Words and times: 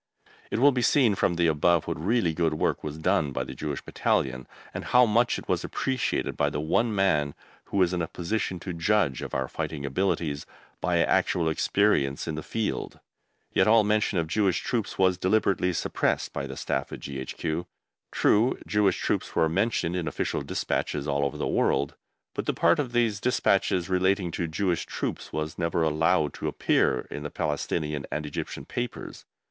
It 0.49 0.57
will 0.57 0.71
be 0.71 0.81
seen 0.81 1.13
from 1.13 1.35
the 1.35 1.45
above 1.45 1.85
what 1.85 2.03
really 2.03 2.33
good 2.33 2.55
work 2.55 2.83
was 2.83 2.97
done 2.97 3.31
by 3.31 3.43
the 3.43 3.53
Jewish 3.53 3.83
Battalion, 3.83 4.47
and 4.73 4.85
how 4.85 5.05
much 5.05 5.37
it 5.37 5.47
was 5.47 5.63
appreciated 5.63 6.35
by 6.35 6.49
the 6.49 6.59
one 6.59 6.95
man 6.95 7.35
who 7.65 7.77
was 7.77 7.93
in 7.93 8.01
a 8.01 8.07
position 8.07 8.59
to 8.61 8.73
judge 8.73 9.21
of 9.21 9.35
our 9.35 9.47
fighting 9.47 9.85
abilities 9.85 10.47
by 10.81 10.97
actual 11.03 11.47
experience 11.49 12.27
in 12.27 12.33
the 12.33 12.41
field. 12.41 12.99
Yet 13.53 13.67
all 13.67 13.83
mention 13.83 14.17
of 14.17 14.25
Jewish 14.25 14.61
Troops 14.61 14.97
was 14.97 15.19
deliberately 15.19 15.71
suppressed 15.71 16.33
by 16.33 16.47
the 16.47 16.57
Staff 16.57 16.91
at 16.91 16.99
G.H.Q. 17.01 17.67
True, 18.11 18.59
Jewish 18.65 18.97
Troops 18.97 19.35
were 19.35 19.47
mentioned 19.47 19.95
in 19.95 20.07
official 20.07 20.41
despatches 20.41 21.07
all 21.07 21.23
over 21.23 21.37
the 21.37 21.45
world, 21.47 21.93
but 22.33 22.47
the 22.47 22.55
part 22.55 22.79
of 22.79 22.93
these 22.93 23.19
despatches 23.21 23.87
relating 23.87 24.31
to 24.31 24.47
Jewish 24.47 24.87
Troops 24.87 25.31
was 25.31 25.59
never 25.59 25.83
allowed 25.83 26.33
to 26.33 26.47
appear 26.47 27.01
in 27.11 27.21
the 27.21 27.29
Palestinian 27.29 28.07
and 28.11 28.25
Egyptian 28.25 28.65
papers. 28.65 29.25